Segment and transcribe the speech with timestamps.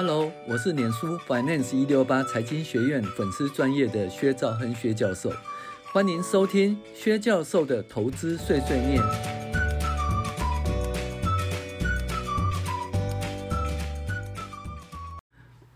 [0.00, 5.32] Hello，我是脸书 Finance 一六八财经学院粉丝专业的薛兆亨薛教授，
[5.92, 9.02] 欢迎收听薛教授的投资碎碎念。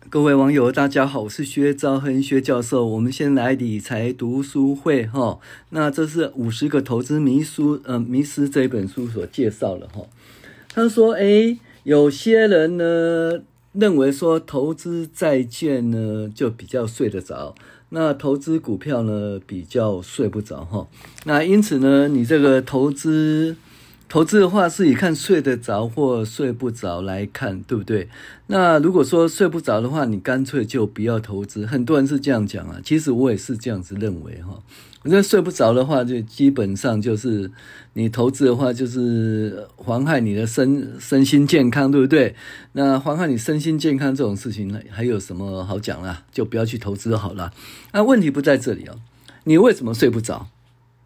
[0.08, 2.86] 各位网友，大家好，我是薛兆亨薛教授。
[2.86, 10.06] 我们先来理财读书会哈，那这是五十个投资迷书，呃，迷思这本书所介绍的哈。
[10.68, 13.42] 他说，诶，有些人呢。
[13.72, 17.54] 认为说投资债券呢就比较睡得着，
[17.88, 20.86] 那投资股票呢比较睡不着哈。
[21.24, 23.56] 那因此呢，你这个投资
[24.08, 28.08] 投资的话是以看睡得着或睡不着来看，对不对？
[28.48, 31.64] 那如果说睡不着的话，你干脆就不要投资。
[31.64, 34.62] 很多人是这样讲啊，其实我也是这样子认为哈。
[35.04, 37.50] 那睡不着的话，就基本上就是
[37.94, 42.36] 你投资的话，就是妨害你的身身心健康，对不对？
[42.72, 46.24] 那妨害你身心健康这种事情，还有什么好讲啦？
[46.30, 47.52] 就不要去投资好了。
[47.92, 48.94] 那问题不在这里哦，
[49.44, 50.46] 你为什么睡不着？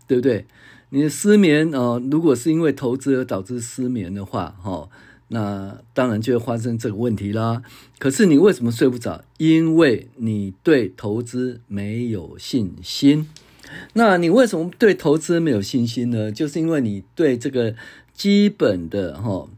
[0.07, 0.47] 对不对？
[0.91, 4.89] 你的失眠哦，如果是因为投资而导致失眠的话，哈，
[5.29, 7.63] 那当然就会发生这个问题啦。
[7.99, 9.25] 可是你为什么睡不着？
[9.39, 13.27] 因为你对投资没有信心。
[13.95, 16.31] 那你为什么对投资没有信心呢？
[16.31, 17.75] 就是因为你对这个
[18.13, 19.49] 基本的哈，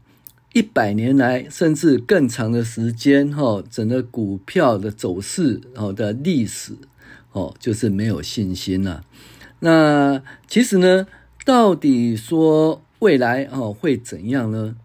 [0.53, 6.73] 一百年来甚至更长的时间哈，整个股票的走势哦的历史
[7.31, 9.03] 哦，就是没有信心了。
[9.59, 11.05] 那其实呢，
[11.45, 14.75] 到底说未来哦会怎样呢？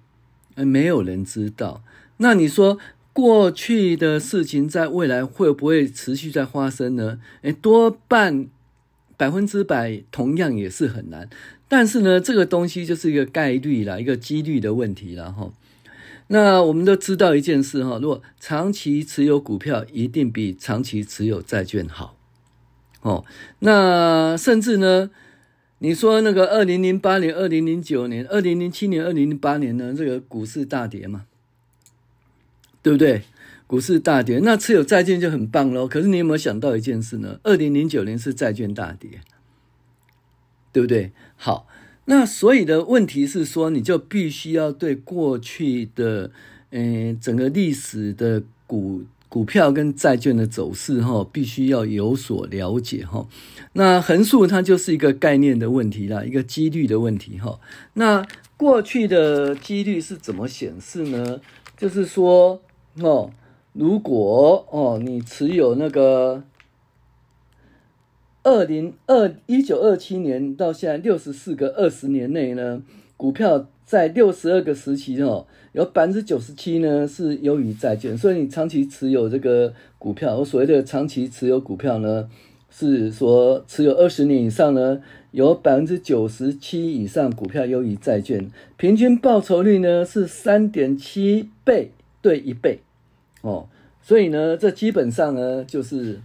[0.56, 1.83] 没有人知道。
[2.19, 2.78] 那你说
[3.12, 7.19] 过去的事情在未来会不会持续在发生呢？
[7.42, 8.47] 诶，多半。
[9.16, 11.28] 百分之百同样也是很难，
[11.68, 15.52] 但是呢，这个东西就是一个概率啦，一个几率的问题啦哈。
[16.28, 22.16] 那我们都知道一件事哈，如果长期持有股票，一定比长期持有债券好
[23.02, 23.24] 哦。
[23.58, 25.10] 那甚至呢，
[25.80, 31.26] 你说那个二零零八年、二零零九年、二零零七年、二零零八年呢，这个股市大跌嘛，
[32.84, 33.22] 对不对？
[33.67, 35.89] 股市大跌，那持有债券就很棒喽。
[35.89, 37.41] 可是你有没有想到一件事呢？
[37.43, 39.22] 二零零九年是债券大跌，
[40.71, 41.11] 对不对？
[41.34, 41.67] 好，
[42.05, 46.31] 那所以的问题是说，你就必须要对过去的，
[46.71, 53.27] 呃，整个历史的股股票跟债券的走势哈，必须要有所了解哈。
[53.72, 57.59] 那横竖它就是一个概念的问题啦，一个几率的问题哈。
[57.95, 58.25] 那
[58.59, 61.41] 过去的几率是怎么显示呢？
[61.77, 62.62] 就是说
[63.00, 63.31] 哦。
[63.72, 66.44] 如果哦，你持有那个
[68.44, 72.83] 二零二一九二七年到现在六十四个二十年内呢，
[73.16, 82.31] 股票在六十二个时期哦，有百分之九十七呢是优于债券，所以你长期持有这个股票，我所谓的长期持有股票呢，
[82.71, 85.03] 是说持有二十年以上呢，
[85.33, 91.91] 有百分之九十七以上股票优于债券，平均报酬率呢是三点七倍
[92.24, 92.80] 对一倍。
[93.42, 93.68] 哦，
[94.00, 96.22] 所以呢，这基本上呢，就是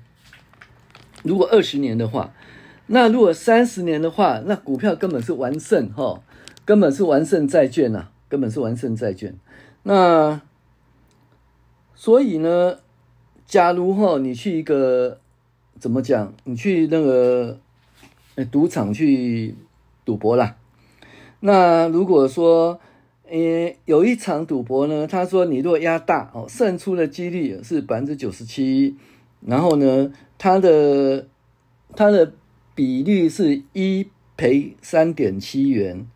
[1.23, 2.33] 如果二十年的话，
[2.87, 6.23] 那如果三十年的话，那股票根本是完胜哈、哦，
[6.63, 9.35] 根本是完胜债券呐、根本是完胜债券。
[9.83, 10.39] 那
[11.93, 12.77] 所以呢，
[13.45, 15.19] 假如哈、哦，你去一个
[15.77, 16.33] 怎么讲？
[16.45, 17.59] 你去那个
[18.49, 19.53] 赌场去
[20.05, 20.55] 赌博啦，
[21.41, 22.79] 那如果说。
[23.29, 28.95] 诶，有一场赌博呢，他说你如果押大哦，胜出的几率是百分之九十七，
[29.45, 31.27] 然后呢，它的
[31.95, 32.33] 它的
[32.73, 36.07] 比率是一赔三点七元，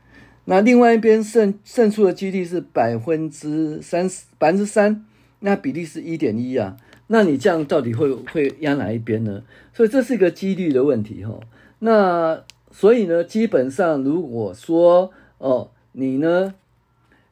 [0.45, 5.05] 那另外一边胜胜出的几率是百分之三十百分之三，
[5.41, 9.43] 那比例是一点一啊，那你这样到底会会压哪一边呢？
[9.71, 11.39] 所以这是一个几率的问题哈。
[11.77, 16.55] 那所以呢，基本上如果说哦，你呢？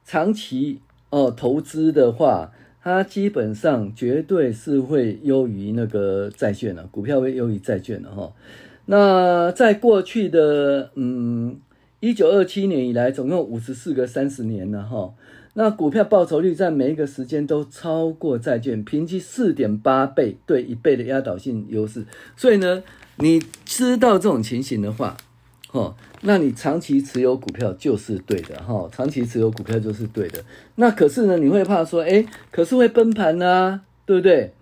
[0.06, 0.80] 长期
[1.10, 2.52] 哦投资的话，
[2.84, 8.34] 它基本上绝对是会优于那个债券的，股票会优于债券的哈。
[8.86, 11.60] 那在过去的嗯
[12.00, 15.14] 一九二七年以来，总共五十四个三十年了哈。
[15.54, 22.06] 那股票报酬率在每一个时间都超过债券，平均四点八倍对一倍的压倒性优势。
[22.36, 22.82] 所以呢，
[23.18, 25.16] 你知道这种情形的话，
[25.72, 25.96] 哦。
[26.24, 30.44] 那你长期持有股票就是对的哈，长期持有股票就是对的。
[30.76, 34.54] 那可是呢，你会怕说，诶，可是会崩盘呐，对不对？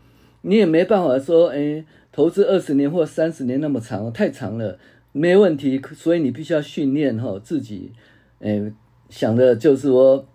[0.42, 1.84] 你也没办法说，诶，
[2.14, 4.80] 投资二十年或三十年那么长，太长了，
[5.12, 5.82] 没问题。
[5.94, 7.92] 所以你必须要训练哈自己，
[8.40, 8.72] 诶，
[9.10, 10.26] 想的就是说，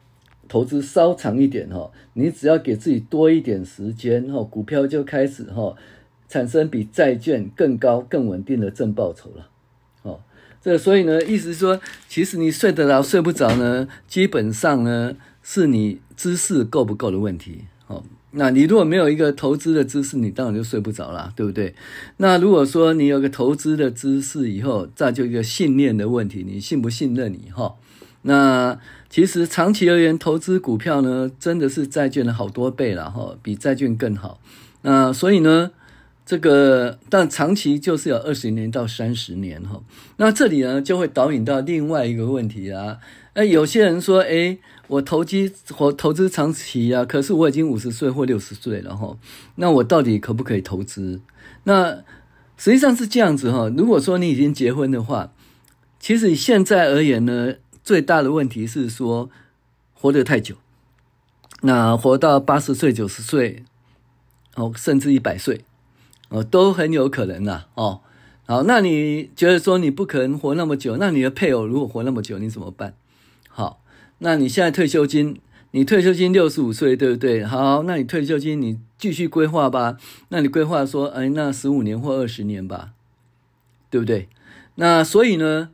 [0.47, 5.75] 投资稍长一点哈，你只要给自己多一点时间哈，股票就开始哈
[6.29, 9.49] 产生比债券更高、更稳定的正报酬了。
[10.65, 11.79] 这所以呢，意思是说，
[12.09, 17.65] 其实你睡得着睡不着呢，基本上呢是你知识够不够的问题。
[17.87, 21.75] 哦，那你如果没有一个投资的知识，你当然就睡不着了，对不对？
[22.17, 27.75] 那如果说你有个投资的知识以后，再就一个信念的问题，你信不信任你哈？
[28.23, 34.41] 那其实长期而言，投资股票呢，真的是债券的好多倍了哈，比债券更好。
[34.81, 35.73] 那所以呢，
[36.25, 39.81] 这个但长期就是有二十年到三十年哈。
[40.17, 42.99] 那这里呢，就会导引到另外一个问题啊。
[43.35, 49.17] 哎，有些人说，哎，我投机我投资长期啊，可是我已经五十岁或六十岁了哈。
[49.57, 51.21] 那我到底可不可以投资？
[51.65, 52.03] 那
[52.57, 53.71] 实际上是这样子哈。
[53.77, 55.33] 如果说你已经结婚的话，
[55.99, 57.55] 其实现在而言呢。
[57.85, 59.29] 最大的问题是说，
[59.93, 60.55] 活得太久，
[61.61, 63.63] 那活到八十岁、九十岁，
[64.55, 65.67] 哦，甚至一百岁，
[66.35, 68.01] 哦，都很有可能呐，哦，
[68.47, 72.95] 好，那你觉得说你不可能活那么久，那你的配偶如果活那么久，你怎么办？
[73.49, 73.81] 好，
[74.19, 75.41] 那你现在退休金，
[75.71, 77.45] 你退休金六十五岁，对不对？
[77.45, 79.97] 好，那你退休金你继续规划吧，
[80.31, 82.91] 那你规划说，哎，那十五年或二十年吧，
[83.89, 84.29] 对不对？
[84.75, 85.71] 那所以呢，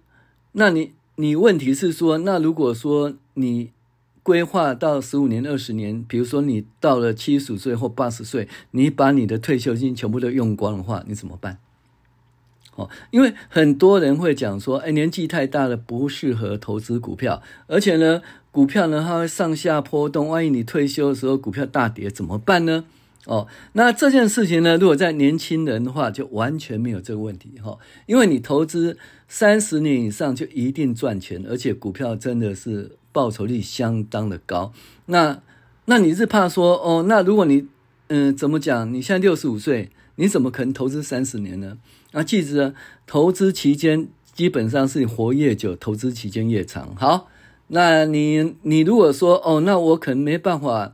[0.53, 0.93] 那你。
[1.17, 3.73] 你问题是说，那如果说你
[4.23, 11.59] 规划到十五年、二十年，比如说你到了七十岁或八十岁，你把你的退休金全部都用光的话，你怎么办？
[12.77, 18.23] 哦，因为很多人会讲说，哎，年纪太大了，不适合投资股票，而且呢，
[18.53, 22.85] 股票呢它会上下波动，万一你退休的时候股票大跌怎么办呢？
[23.27, 28.97] 哦，那这件事情呢，如果在年轻人的话，就完全没有这个问题哈，因为你投资
[29.29, 34.73] 三十年以上就一定赚钱，而且股票真的是报酬率相当的高。
[35.07, 35.41] 那
[35.87, 37.67] 那你是怕说哦，那如果你
[38.09, 38.93] 嗯怎么讲？
[38.93, 41.79] 你现在六十五岁，你怎么可能投资三十年呢？
[42.13, 42.75] 那，记着，
[43.07, 46.95] 投资期间基本上是你活越久，投资期间越长。
[46.97, 47.29] 好，
[47.69, 50.93] 那你你如果说哦，那我可能没办法。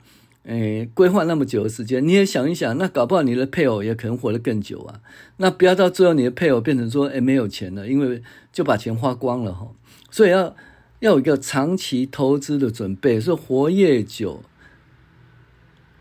[0.48, 5.00] 诶，规划那么久的时间，你也想一想，那搞不好你的配偶也可能活得更久啊。
[5.38, 8.22] 那不要到最后你的配偶变成说，诶，没有钱了，因为
[8.52, 9.66] 就把钱花光了哈。
[10.08, 10.54] 所以要
[11.00, 14.42] 要有一个长期投资的准备，所以活越久，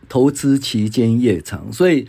[0.07, 1.71] 投资期间越长。
[1.71, 2.07] 所以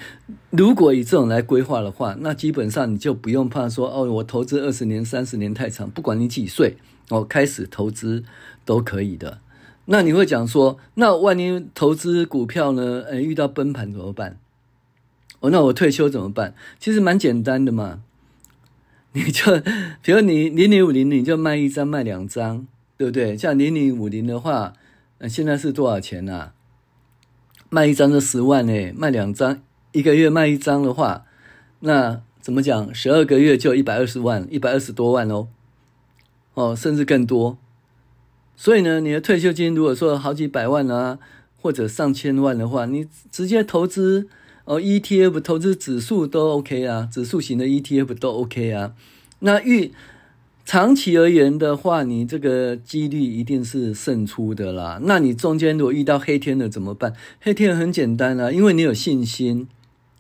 [0.51, 6.77] 如果以这种来规划的话，那基本上你就不用怕说，哦，我投资二十年、三十年太长，不管你几岁，
[7.11, 8.23] 哦，开始投资
[8.65, 9.41] 都可以的。
[9.87, 13.05] 那你会讲说，那万一投资股票呢？
[13.09, 14.39] 呃，遇到崩盘怎么办？
[15.41, 16.55] 哦，那我退休怎么办？
[16.81, 18.01] 其实蛮简单的嘛，
[19.13, 19.61] 你就
[20.03, 23.37] 比如你零零五零，你就卖一张卖两张，对不对？
[23.37, 24.73] 像零零五零的话，
[25.19, 26.55] 呃，现在是多少钱啊？
[27.69, 29.61] 卖一张就十万诶，卖两张
[29.93, 31.25] 一个月卖一张的话，
[31.81, 32.95] 那怎么讲？
[32.95, 35.49] 十二个月就一百二十万，一百二十多万哦，
[36.55, 37.59] 哦，甚至更多。
[38.55, 41.19] 所以呢，你的退休金如果说好几百万啊，
[41.61, 44.29] 或者上千万的话，你直接投资
[44.65, 48.95] 哦，ETF 投资指数都 OK 啊，指数型的 ETF 都 OK 啊。
[49.41, 49.93] 那预
[50.67, 55.01] 长期而言的话，你这个几率一定是胜出的啦。
[55.05, 57.15] 那你中间如果遇到黑天鹅怎么办？
[57.41, 59.69] 黑天鹅很简单啊，因为你有信心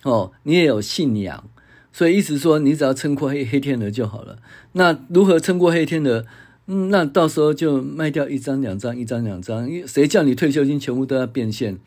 [0.04, 1.50] 哦，你也有信仰，
[1.92, 4.38] 所以意思说你只要撑过黑黑天鹅就好了。
[4.72, 6.24] 那如何撑过黑天鹅？
[6.68, 11.78] 嗯，那到时候就卖掉一张两张，一张两张，因为谁叫你退休金全部都要变现？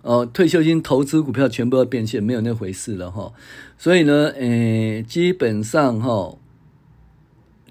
[0.00, 3.32] 哦，退休金投资股票全部要变现，没有那回事了哈。
[3.76, 6.36] 所以呢，诶，基本上哈，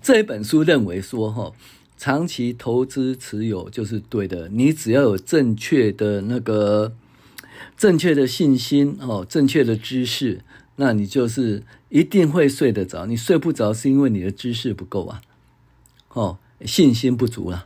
[0.05, 1.51] 这本书认为说哈，
[1.97, 6.93] 长期投资持有就是对的，你只要有正确的那个
[7.75, 10.41] 正确的信心哦，正确的知识，
[10.75, 13.07] 那你就是一定会睡得着。
[13.07, 15.21] 你睡不着是因为你的知识不够啊，
[16.09, 16.37] 哦。
[16.63, 17.65] 信心不足了，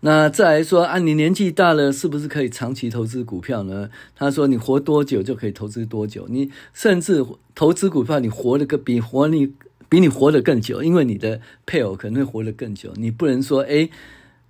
[0.00, 3.90] 那再来说啊，你年纪大了，是不是可以长期投资股票呢？
[4.16, 7.24] 他说，你活多久就可以投资多久，你甚至
[7.54, 9.52] 投资股票，你活得个比活你
[9.92, 12.94] 比你活得更久，因为你的配偶可能会活得更久。
[12.96, 13.90] 你不能说，哎，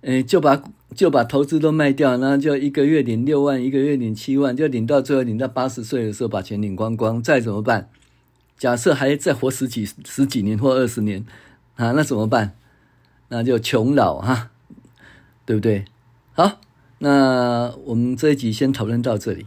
[0.01, 0.63] 哎，就把
[0.95, 7.89] 就把投资都卖掉，那就一个月领六万，一个月领七万，就领到最后领到八十岁的时候把钱领光光，再怎么办？
[8.57, 11.25] 假设还再活十几十几年或二十年
[11.75, 12.55] 啊，那怎么办？
[13.27, 14.51] 那就穷老哈，
[15.45, 15.83] 对不对？
[16.31, 16.61] 好，
[16.99, 19.45] 那我们这一集先讨论到这里。